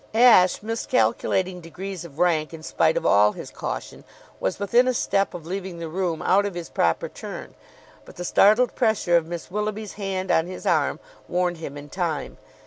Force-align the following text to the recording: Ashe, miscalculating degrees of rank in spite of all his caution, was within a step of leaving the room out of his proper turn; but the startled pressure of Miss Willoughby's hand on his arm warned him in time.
Ashe, 0.15 0.63
miscalculating 0.63 1.61
degrees 1.61 2.03
of 2.03 2.17
rank 2.17 2.55
in 2.55 2.63
spite 2.63 2.97
of 2.97 3.05
all 3.05 3.33
his 3.33 3.51
caution, 3.51 4.03
was 4.39 4.57
within 4.57 4.87
a 4.87 4.95
step 4.95 5.35
of 5.35 5.45
leaving 5.45 5.77
the 5.77 5.87
room 5.89 6.23
out 6.23 6.43
of 6.43 6.55
his 6.55 6.69
proper 6.71 7.07
turn; 7.07 7.53
but 8.03 8.15
the 8.15 8.25
startled 8.25 8.73
pressure 8.73 9.15
of 9.15 9.27
Miss 9.27 9.51
Willoughby's 9.51 9.93
hand 9.93 10.31
on 10.31 10.47
his 10.47 10.65
arm 10.65 10.99
warned 11.27 11.57
him 11.57 11.77
in 11.77 11.87
time. 11.87 12.39